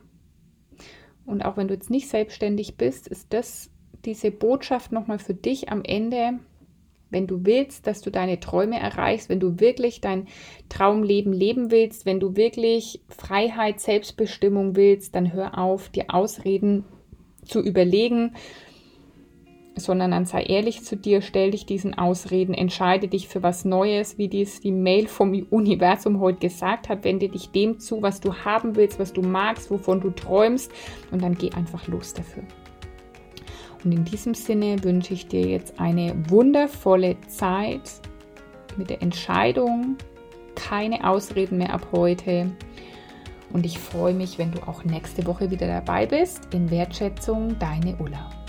Und 1.25 1.43
auch 1.43 1.57
wenn 1.57 1.67
du 1.67 1.73
jetzt 1.73 1.89
nicht 1.89 2.07
selbstständig 2.07 2.77
bist, 2.77 3.07
ist 3.07 3.33
das 3.33 3.71
diese 4.05 4.29
Botschaft 4.29 4.91
nochmal 4.91 5.19
für 5.19 5.33
dich 5.33 5.71
am 5.71 5.83
Ende 5.83 6.39
wenn 7.09 7.27
du 7.27 7.45
willst, 7.45 7.87
dass 7.87 8.01
du 8.01 8.09
deine 8.09 8.39
Träume 8.39 8.79
erreichst, 8.79 9.29
wenn 9.29 9.39
du 9.39 9.59
wirklich 9.59 10.01
dein 10.01 10.27
Traumleben 10.69 11.33
leben 11.33 11.71
willst, 11.71 12.05
wenn 12.05 12.19
du 12.19 12.35
wirklich 12.35 13.01
Freiheit, 13.09 13.79
Selbstbestimmung 13.79 14.75
willst, 14.75 15.15
dann 15.15 15.33
hör 15.33 15.57
auf, 15.57 15.89
dir 15.89 16.05
Ausreden 16.09 16.83
zu 17.43 17.61
überlegen, 17.61 18.33
sondern 19.75 20.11
dann 20.11 20.25
sei 20.25 20.43
ehrlich 20.43 20.83
zu 20.83 20.95
dir, 20.95 21.21
stell 21.21 21.51
dich 21.51 21.65
diesen 21.65 21.97
Ausreden, 21.97 22.53
entscheide 22.53 23.07
dich 23.07 23.27
für 23.27 23.43
was 23.43 23.65
Neues, 23.65 24.17
wie 24.17 24.29
dies 24.29 24.61
die 24.61 24.71
Mail 24.71 25.07
vom 25.07 25.33
Universum 25.49 26.19
heute 26.19 26.39
gesagt 26.39 26.89
hat, 26.89 27.03
wende 27.03 27.29
dich 27.29 27.49
dem 27.51 27.79
zu, 27.79 28.01
was 28.01 28.21
du 28.21 28.33
haben 28.33 28.75
willst, 28.75 28.99
was 28.99 29.13
du 29.13 29.21
magst, 29.21 29.69
wovon 29.69 29.99
du 29.99 30.11
träumst 30.11 30.71
und 31.11 31.21
dann 31.21 31.37
geh 31.37 31.51
einfach 31.51 31.87
los 31.87 32.13
dafür. 32.13 32.43
Und 33.85 33.91
in 33.91 34.03
diesem 34.03 34.33
Sinne 34.33 34.83
wünsche 34.83 35.13
ich 35.13 35.27
dir 35.27 35.47
jetzt 35.47 35.79
eine 35.79 36.15
wundervolle 36.29 37.15
Zeit 37.27 38.01
mit 38.77 38.89
der 38.89 39.03
Entscheidung, 39.03 39.95
keine 40.55 41.07
Ausreden 41.07 41.59
mehr 41.59 41.71
ab 41.71 41.87
heute. 41.91 42.51
Und 43.53 43.63
ich 43.63 43.77
freue 43.77 44.15
mich, 44.15 44.39
wenn 44.39 44.51
du 44.51 44.67
auch 44.67 44.83
nächste 44.83 45.27
Woche 45.27 45.51
wieder 45.51 45.67
dabei 45.67 46.07
bist. 46.07 46.51
In 46.51 46.71
Wertschätzung, 46.71 47.57
deine 47.59 47.95
Ulla. 47.97 48.44